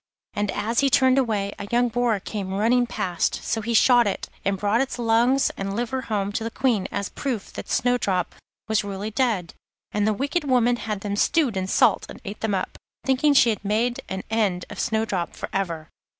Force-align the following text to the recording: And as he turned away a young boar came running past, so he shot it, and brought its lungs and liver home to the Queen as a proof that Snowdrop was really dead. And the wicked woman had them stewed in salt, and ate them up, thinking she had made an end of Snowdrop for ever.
And 0.33 0.49
as 0.49 0.79
he 0.79 0.89
turned 0.89 1.19
away 1.19 1.53
a 1.59 1.67
young 1.71 1.87
boar 1.89 2.19
came 2.19 2.55
running 2.55 2.87
past, 2.87 3.39
so 3.43 3.61
he 3.61 3.75
shot 3.75 4.07
it, 4.07 4.29
and 4.43 4.57
brought 4.57 4.81
its 4.81 4.97
lungs 4.97 5.51
and 5.55 5.75
liver 5.75 6.01
home 6.01 6.31
to 6.31 6.43
the 6.43 6.49
Queen 6.49 6.87
as 6.91 7.09
a 7.09 7.11
proof 7.11 7.53
that 7.53 7.69
Snowdrop 7.69 8.33
was 8.67 8.83
really 8.83 9.11
dead. 9.11 9.53
And 9.91 10.07
the 10.07 10.13
wicked 10.13 10.43
woman 10.43 10.77
had 10.77 11.01
them 11.01 11.15
stewed 11.15 11.55
in 11.55 11.67
salt, 11.67 12.07
and 12.09 12.19
ate 12.25 12.39
them 12.41 12.55
up, 12.55 12.79
thinking 13.05 13.35
she 13.35 13.51
had 13.51 13.63
made 13.63 14.01
an 14.09 14.23
end 14.31 14.65
of 14.71 14.79
Snowdrop 14.79 15.35
for 15.35 15.49
ever. 15.53 15.87